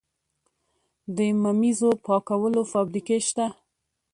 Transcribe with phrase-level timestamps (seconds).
[1.15, 3.45] د ممیزو پاکولو فابریکې شته؟